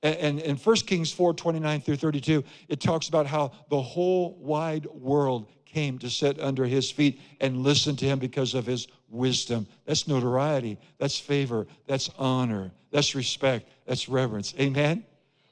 [0.02, 4.86] And in 1 Kings 4 29 through 32, it talks about how the whole wide
[4.86, 9.66] world came to sit under his feet and listen to him because of his wisdom.
[9.86, 14.54] That's notoriety, that's favor, that's honor, that's respect, that's reverence.
[14.58, 15.04] Amen?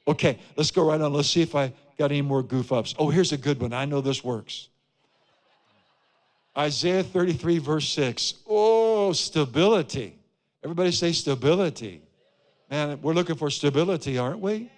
[0.07, 1.13] Okay, let's go right on.
[1.13, 2.95] Let's see if I got any more goof ups.
[2.97, 3.73] Oh, here's a good one.
[3.73, 4.69] I know this works.
[6.57, 8.35] Isaiah 33, verse 6.
[8.47, 10.17] Oh, stability.
[10.63, 12.01] Everybody say stability.
[12.69, 14.71] Man, we're looking for stability, aren't we?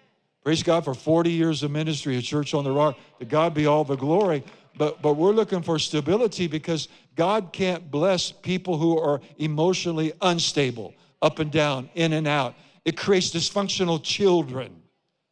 [0.44, 2.98] Praise God for 40 years of ministry at Church on the Rock.
[3.20, 4.44] To God be all the glory.
[4.78, 10.94] But, but we're looking for stability because God can't bless people who are emotionally unstable,
[11.22, 12.56] up and down, in and out.
[12.86, 14.82] It creates dysfunctional children.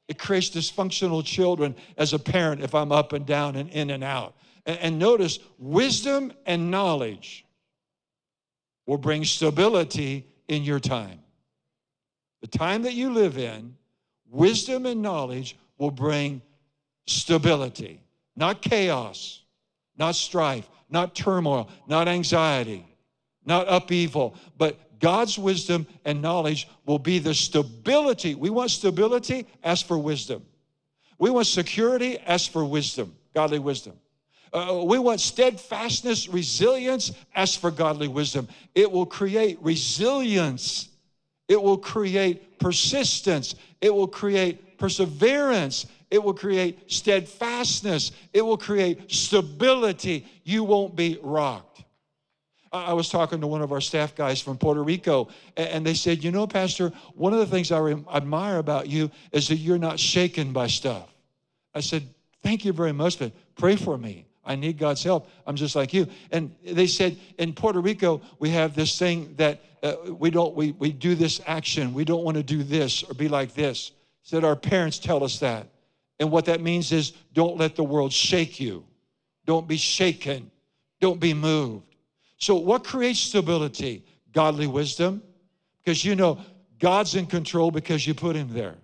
[0.08, 4.04] It creates dysfunctional children as a parent if I'm up and down and in and
[4.04, 4.36] out.
[4.66, 7.46] And, and notice, wisdom and knowledge
[8.86, 11.20] will bring stability in your time.
[12.42, 13.76] The time that you live in,
[14.30, 16.42] wisdom and knowledge will bring
[17.06, 18.02] stability,
[18.38, 19.44] not chaos,
[19.98, 22.86] not strife, not turmoil, not anxiety,
[23.44, 28.36] not upheaval, but God's wisdom and knowledge will be the stability.
[28.36, 30.46] We want stability, ask for wisdom.
[31.20, 33.94] We want security, ask for wisdom, godly wisdom.
[34.54, 38.48] Uh, we want steadfastness, resilience, ask for godly wisdom.
[38.76, 40.90] It will create resilience
[41.48, 43.56] it will create persistence.
[43.82, 45.86] It will create perseverance.
[46.10, 48.12] It will create steadfastness.
[48.34, 50.26] It will create stability.
[50.44, 51.84] You won't be rocked.
[52.72, 56.24] I was talking to one of our staff guys from Puerto Rico, and they said,
[56.24, 57.80] You know, Pastor, one of the things I
[58.14, 61.14] admire about you is that you're not shaken by stuff.
[61.74, 62.04] I said,
[62.44, 64.26] Thank you very much, but pray for me.
[64.48, 65.30] I need God's help.
[65.46, 66.08] I'm just like you.
[66.32, 70.72] And they said, In Puerto Rico, we have this thing that uh, we don't we,
[70.72, 73.92] we do this action we don't want to do this or be like this
[74.28, 75.70] Said our parents tell us that.
[76.20, 78.84] And what that means is don't let the world shake you.
[79.46, 80.52] Don't be shaken.
[81.00, 81.96] Don't be moved.
[82.38, 84.04] So, what creates stability?
[84.34, 85.24] Godly wisdom.
[85.82, 86.40] Because you know
[86.78, 88.76] God's in control because you put him there.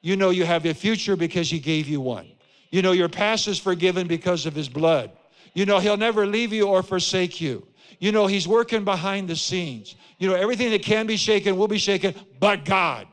[0.00, 2.26] You know you have a future because he gave you one.
[2.70, 5.10] You know your past is forgiven because of his blood.
[5.54, 7.66] You know he'll never leave you or forsake you.
[7.98, 9.96] You know he's working behind the scenes.
[10.18, 13.06] You know everything that can be shaken will be shaken, but God.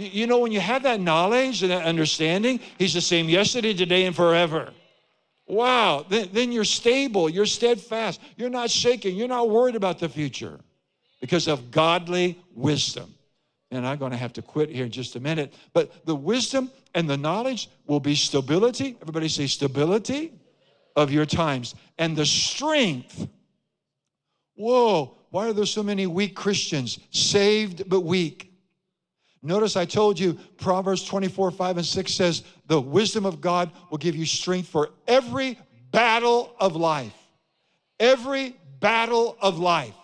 [0.00, 4.06] You know, when you have that knowledge and that understanding, He's the same yesterday, today,
[4.06, 4.72] and forever.
[5.46, 10.08] Wow, then, then you're stable, you're steadfast, you're not shaking, you're not worried about the
[10.08, 10.58] future
[11.20, 13.14] because of godly wisdom.
[13.70, 15.52] And I'm going to have to quit here in just a minute.
[15.74, 18.96] But the wisdom and the knowledge will be stability.
[19.00, 20.32] Everybody say stability
[20.96, 23.28] of your times and the strength.
[24.54, 26.98] Whoa, why are there so many weak Christians?
[27.10, 28.52] Saved but weak.
[29.42, 33.98] Notice I told you Proverbs 24, 5 and 6 says, The wisdom of God will
[33.98, 35.58] give you strength for every
[35.90, 37.14] battle of life.
[37.98, 39.94] Every battle of life,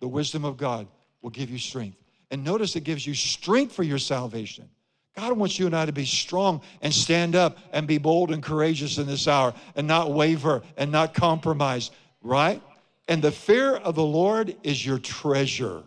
[0.00, 0.86] the wisdom of God
[1.22, 1.96] will give you strength.
[2.30, 4.68] And notice it gives you strength for your salvation.
[5.16, 8.42] God wants you and I to be strong and stand up and be bold and
[8.42, 11.90] courageous in this hour and not waver and not compromise,
[12.22, 12.62] right?
[13.08, 15.82] And the fear of the Lord is your treasure.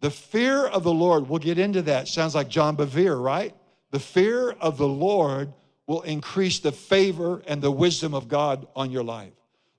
[0.00, 2.08] The fear of the Lord, we'll get into that.
[2.08, 3.54] Sounds like John Bevere, right?
[3.92, 5.52] The fear of the Lord
[5.86, 9.32] will increase the favor and the wisdom of God on your life.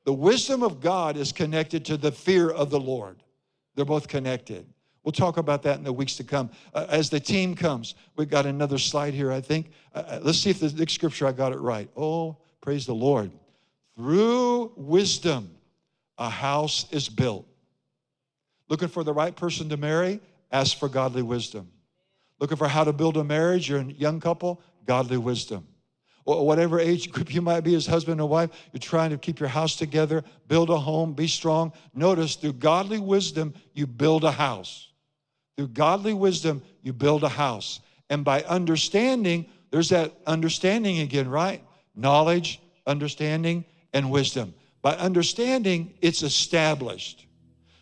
[0.06, 3.22] The wisdom of God is connected to the fear of the Lord.
[3.76, 4.66] They're both connected.
[5.08, 6.50] We'll talk about that in the weeks to come.
[6.74, 9.72] Uh, as the team comes, we've got another slide here, I think.
[9.96, 11.90] Uh, uh let's see if the next scripture I got it right.
[11.96, 13.32] Oh, praise the Lord.
[13.96, 15.50] Through wisdom,
[16.18, 17.48] a house is built.
[18.68, 20.20] Looking for the right person to marry?
[20.52, 21.72] Ask for godly wisdom.
[22.42, 23.70] Looking for how to build a marriage?
[23.70, 24.62] You're a young couple?
[24.86, 25.66] Godly wisdom.
[26.26, 29.48] Whatever age group you might be as husband or wife, you're trying to keep your
[29.48, 31.72] house together, build a home, be strong.
[31.94, 34.88] Notice through godly wisdom, you build a house.
[35.58, 37.82] Through godly wisdom, you build a house.
[38.10, 41.64] And by understanding, there's that understanding again, right?
[41.96, 44.54] Knowledge, understanding, and wisdom.
[44.82, 47.26] By understanding, it's established.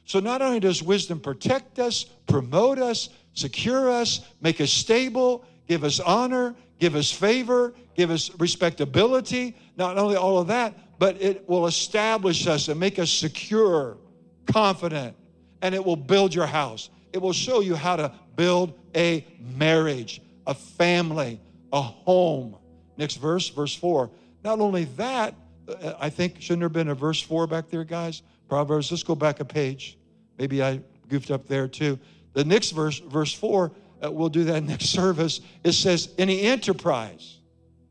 [0.06, 5.84] So not only does wisdom protect us, promote us, secure us, make us stable, give
[5.84, 11.48] us honor, give us favor, give us respectability, not only all of that, but it
[11.50, 13.98] will establish us and make us secure,
[14.46, 15.16] confident,
[15.62, 16.90] and it will build your house.
[17.16, 21.40] It will show you how to build a marriage, a family,
[21.72, 22.58] a home.
[22.98, 24.12] Next verse, verse 4.
[24.44, 25.34] Not only that,
[25.66, 28.22] uh, I think, shouldn't there have been a verse 4 back there, guys?
[28.50, 29.98] Proverbs, let's go back a page.
[30.38, 31.98] Maybe I goofed up there too.
[32.34, 33.72] The next verse, verse 4,
[34.04, 35.40] uh, we'll do that next service.
[35.64, 37.38] It says, Any enterprise,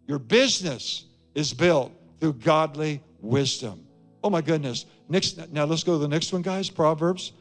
[0.07, 3.87] your business is built through godly wisdom.
[4.23, 4.85] Oh my goodness.
[5.09, 6.69] Next, now let's go to the next one, guys.
[6.69, 7.33] Proverbs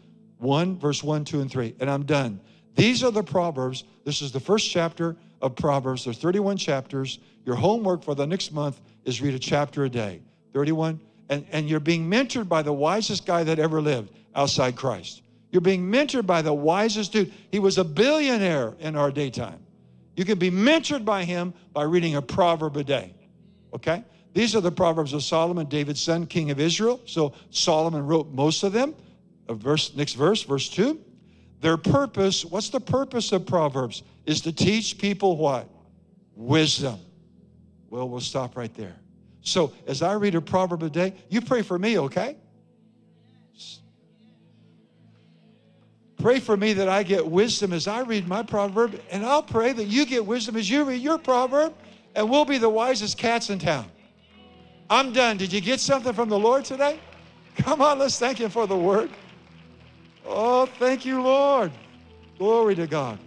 [0.44, 1.76] 1, verse 1, 2, and 3.
[1.80, 2.40] And I'm done.
[2.76, 3.84] These are the Proverbs.
[4.04, 6.06] This is the first chapter of Proverbs.
[6.06, 7.20] There's 31 chapters.
[7.46, 10.22] Your homework for the next month is read a chapter a day.
[10.54, 15.22] 31 and, and you're being mentored by the wisest guy that ever lived outside Christ.
[15.52, 17.32] You're being mentored by the wisest dude.
[17.52, 19.60] He was a billionaire in our daytime.
[20.16, 23.16] You can be mentored by him by reading a proverb a day.
[23.74, 24.04] Okay?
[24.34, 27.02] These are the Proverbs of Solomon, David's son, king of Israel.
[27.06, 28.96] So Solomon wrote most of them.
[29.50, 31.00] Verse, next verse, verse 2.
[31.62, 34.04] Their purpose, what's the purpose of Proverbs?
[34.26, 35.70] Is to teach people what?
[36.36, 37.00] Wisdom.
[37.90, 38.96] Well, we'll stop right there.
[39.42, 42.38] So as I read a proverb a day, you pray for me, okay?
[46.18, 49.74] Pray for me that I get wisdom as I read my proverb, and I'll pray
[49.74, 51.74] that you get wisdom as you read your proverb,
[52.16, 53.86] and we'll be the wisest cats in town.
[54.90, 55.36] I'm done.
[55.36, 57.00] Did you get something from the Lord today?
[57.58, 59.10] Come on, let's thank Him for the word.
[60.26, 61.72] Oh, thank you, Lord.
[62.38, 63.20] Glory to God.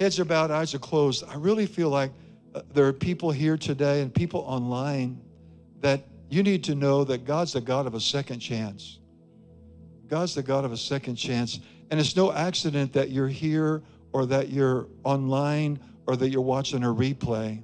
[0.00, 1.24] Heads are bowed, eyes are closed.
[1.28, 2.10] I really feel like
[2.54, 5.20] uh, there are people here today and people online
[5.80, 8.98] that you need to know that God's the God of a second chance.
[10.08, 11.60] God's the God of a second chance.
[11.90, 16.82] And it's no accident that you're here or that you're online or that you're watching
[16.82, 17.62] a replay.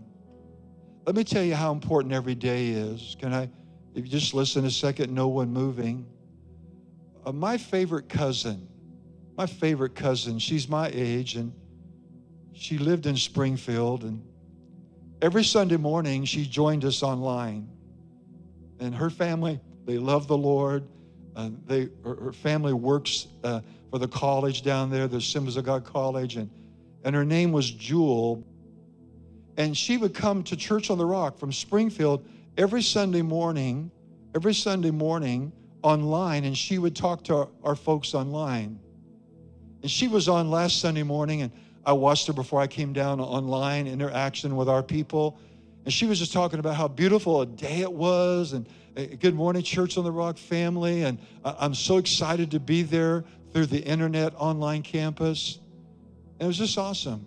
[1.06, 3.16] Let me tell you how important every day is.
[3.18, 3.48] Can I,
[3.94, 6.06] if you just listen a second, no one moving.
[7.26, 8.66] Uh, my favorite cousin,
[9.36, 11.52] my favorite cousin, she's my age and
[12.54, 14.22] she lived in Springfield and
[15.22, 17.68] Every Sunday morning, she joined us online.
[18.80, 20.86] And her family, they love the Lord.
[21.34, 23.60] Uh, they, her, her, family works uh,
[23.90, 26.36] for the college down there, the Assemblies of God College.
[26.36, 26.50] And,
[27.02, 28.46] and her name was Jewel.
[29.56, 33.90] And she would come to Church on the Rock from Springfield every Sunday morning,
[34.34, 35.50] every Sunday morning
[35.82, 38.78] online, and she would talk to our, our folks online.
[39.82, 41.52] And she was on last Sunday morning, and
[41.84, 45.38] I watched her before I came down online, interaction with our people.
[45.84, 49.34] And she was just talking about how beautiful a day it was, and uh, good
[49.34, 51.02] morning, Church on the Rock family.
[51.02, 55.60] And I'm so excited to be there through the internet online campus.
[56.40, 57.26] And it was just awesome.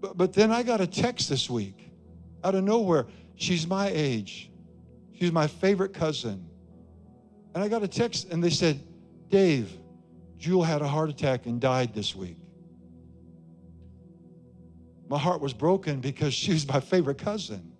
[0.00, 1.90] But, but then I got a text this week
[2.42, 3.06] out of nowhere.
[3.36, 4.50] She's my age,
[5.14, 6.48] she's my favorite cousin.
[7.54, 8.80] And I got a text, and they said,
[9.28, 9.70] Dave,
[10.38, 12.36] Jewel had a heart attack and died this week.
[15.08, 17.72] My heart was broken because she was my favorite cousin.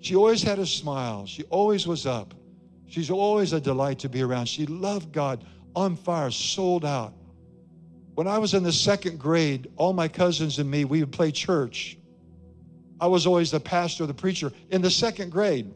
[0.00, 1.26] She always had a smile.
[1.26, 2.34] She always was up.
[2.86, 4.46] She's always a delight to be around.
[4.46, 5.44] She loved God,
[5.76, 7.14] on fire, sold out.
[8.14, 11.30] When I was in the second grade, all my cousins and me, we would play
[11.30, 11.96] church.
[13.00, 15.72] I was always the pastor, the preacher in the second grade.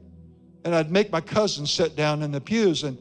[0.64, 2.82] And I'd make my cousins sit down in the pews.
[2.82, 2.98] And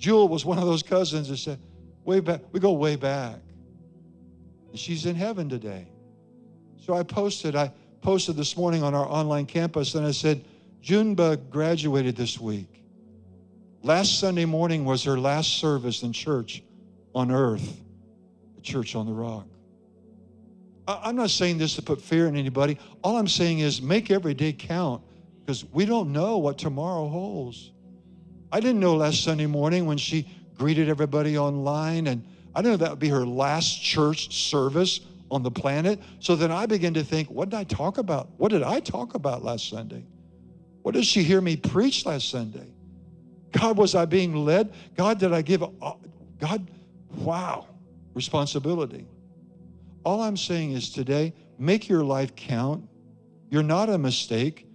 [0.00, 1.60] Jewel was one of those cousins that said,
[2.04, 3.38] way back, we go way back.
[4.70, 5.86] And she's in heaven today.
[6.78, 7.70] So I posted, I
[8.00, 10.42] posted this morning on our online campus and I said,
[10.82, 12.82] Junba graduated this week.
[13.82, 16.62] Last Sunday morning was her last service in church
[17.14, 17.82] on earth,
[18.56, 19.46] the church on the rock.
[20.88, 22.78] I'm not saying this to put fear in anybody.
[23.04, 25.02] All I'm saying is make every day count
[25.40, 27.72] because we don't know what tomorrow holds.
[28.52, 32.24] I didn't know last Sunday morning when she greeted everybody online, and
[32.54, 36.00] I didn't know that would be her last church service on the planet.
[36.18, 38.28] So then I began to think, what did I talk about?
[38.36, 40.04] What did I talk about last Sunday?
[40.82, 42.66] What did she hear me preach last Sunday?
[43.52, 44.72] God, was I being led?
[44.96, 45.92] God, did I give, uh,
[46.38, 46.70] God,
[47.16, 47.66] wow,
[48.14, 49.06] responsibility.
[50.04, 52.88] All I'm saying is today, make your life count.
[53.50, 54.66] You're not a mistake.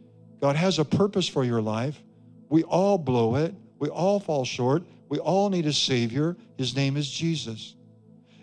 [0.42, 2.02] God has a purpose for your life.
[2.50, 3.56] We all blow it.
[3.80, 4.84] We all fall short.
[5.10, 6.36] We all need a Savior.
[6.58, 7.76] His name is Jesus.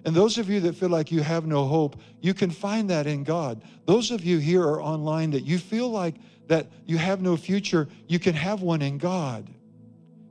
[0.04, 3.06] And those of you that feel like you have no hope, you can find that
[3.06, 3.62] in God.
[3.86, 6.16] Those of you here or online that you feel like
[6.48, 9.48] that you have no future, you can have one in God.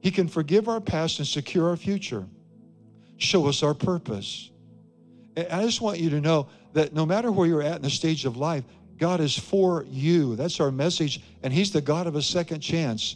[0.02, 2.26] He can forgive our past and secure our future,
[3.18, 4.52] show us our purpose.
[5.36, 7.90] And I just want you to know that no matter where you're at in the
[7.90, 8.64] stage of life,
[8.98, 10.36] God is for you.
[10.36, 11.22] That's our message.
[11.44, 13.16] And He's the God of a second chance.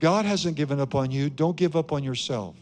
[0.00, 1.30] God hasn't given up on you.
[1.30, 2.56] Don't give up on yourself.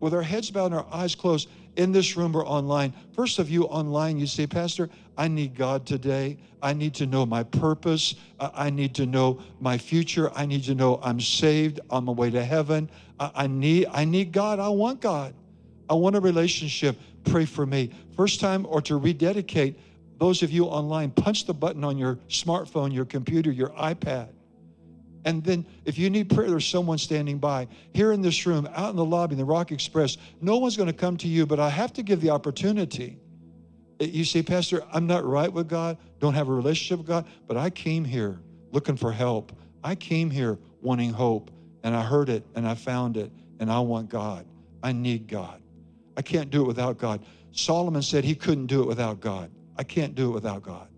[0.00, 2.92] With our heads bowed and our eyes closed, in this room or online.
[3.14, 6.36] First of you online, you say, Pastor, I need God today.
[6.60, 8.16] I need to know my purpose.
[8.40, 10.30] I need to know my future.
[10.34, 11.78] I need to know I'm saved.
[11.88, 12.90] I'm on my way to heaven.
[13.20, 14.58] I need, I need God.
[14.58, 15.34] I want God.
[15.88, 16.98] I want a relationship.
[17.24, 17.92] Pray for me.
[18.16, 19.78] First time or to rededicate,
[20.18, 24.30] those of you online, punch the button on your smartphone, your computer, your iPad.
[25.28, 27.68] And then if you need prayer, there's someone standing by.
[27.92, 30.86] Here in this room, out in the lobby, in the Rock Express, no one's going
[30.86, 33.18] to come to you, but I have to give the opportunity.
[34.00, 37.26] Eh, you say, Pastor, I'm not right with God, don't have a relationship with God,
[37.46, 38.40] but I came here
[38.72, 39.52] looking for help.
[39.84, 41.50] I came here wanting hope,
[41.84, 44.46] and I heard it, and I found it, and I want God.
[44.82, 45.60] I need God.
[46.16, 47.22] I can't do it without God.
[47.52, 49.50] Solomon said he couldn't do it without God.
[49.76, 50.88] I can't do it without God.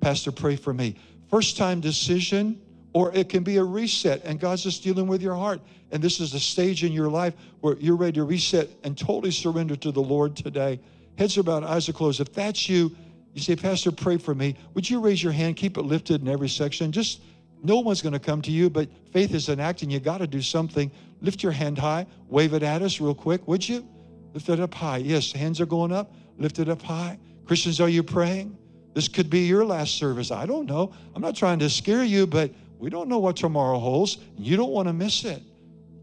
[0.00, 0.94] Pastor, pray for me.
[1.28, 2.60] First time decision,
[2.92, 5.60] or it can be a reset, and God's just dealing with your heart.
[5.90, 9.30] And this is a stage in your life where you're ready to reset and totally
[9.30, 10.80] surrender to the Lord today.
[11.16, 12.20] Heads are bowed, eyes are closed.
[12.20, 12.94] If that's you,
[13.34, 14.56] you say, Pastor, pray for me.
[14.74, 15.56] Would you raise your hand?
[15.56, 16.92] Keep it lifted in every section.
[16.92, 17.22] Just
[17.62, 20.18] no one's going to come to you, but faith is an act, and you got
[20.18, 20.90] to do something.
[21.20, 23.86] Lift your hand high, wave it at us real quick, would you?
[24.34, 24.96] Lift it up high.
[24.98, 26.12] Yes, hands are going up.
[26.38, 27.18] Lift it up high.
[27.46, 28.56] Christians, are you praying?
[28.94, 30.30] This could be your last service.
[30.30, 30.92] I don't know.
[31.14, 32.50] I'm not trying to scare you, but
[32.82, 34.18] we don't know what tomorrow holds.
[34.36, 35.40] You don't want to miss it.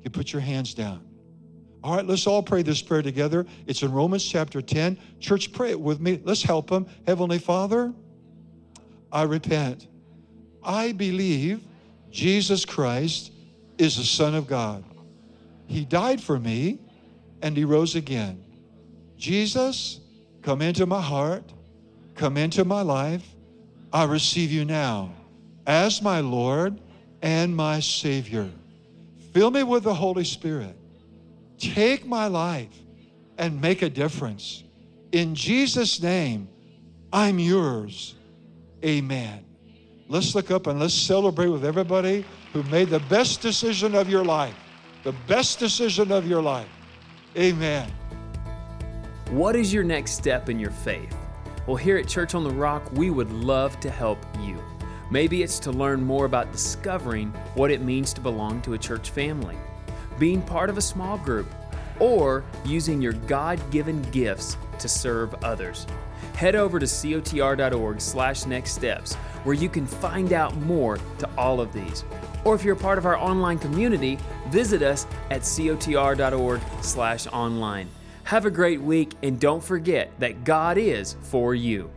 [0.02, 1.06] You put your hands down.
[1.84, 3.46] All right, let's all pray this prayer together.
[3.68, 4.98] It's in Romans chapter 10.
[5.20, 6.22] Church, pray it with me.
[6.24, 6.88] Let's help them.
[7.06, 7.94] Heavenly Father,
[9.12, 9.88] I repent.
[10.64, 11.66] I believe
[12.12, 13.34] Jesus Christ
[13.78, 14.86] is the Son of God.
[15.68, 16.80] He died for me
[17.42, 18.42] and He rose again.
[19.18, 20.00] Jesus,
[20.42, 21.44] come into my heart,
[22.16, 23.36] come into my life.
[23.92, 25.12] I receive you now
[25.70, 26.82] as my Lord
[27.22, 28.50] and my Savior.
[29.34, 30.76] Fill me with the Holy Spirit.
[31.60, 32.74] Take my life
[33.38, 34.64] and make a difference.
[35.12, 36.50] In Jesus' name,
[37.14, 38.16] I'm yours.
[38.84, 39.46] Amen.
[40.08, 44.26] Let's look up and let's celebrate with everybody who made the best decision of your
[44.26, 44.56] life.
[45.04, 46.68] The best decision of your life.
[47.38, 47.92] Amen.
[49.30, 51.16] What is your next step in your faith?
[51.68, 54.58] Well, here at Church on the Rock, we would love to help you.
[55.12, 59.10] Maybe it's to learn more about discovering what it means to belong to a church
[59.10, 59.58] family,
[60.20, 61.48] being part of a small group,
[62.00, 65.88] or using your God-given gifts to serve others.
[66.36, 72.06] Head over to cotr.org/next steps where you can find out more to all of these.
[72.46, 77.90] Or if you're part of our online community, visit us at cotr.org/online.
[78.24, 81.90] Have a great week and don't forget that God is for you.